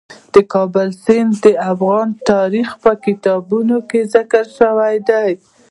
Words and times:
د 0.33 0.35
کابل 0.53 0.87
سیند 1.03 1.33
د 1.45 1.47
افغان 1.71 2.07
تاریخ 2.31 2.69
په 2.83 2.91
کتابونو 3.05 3.77
کې 3.89 3.99
ذکر 4.13 4.45
شوی 4.57 4.95
دي. 5.09 5.31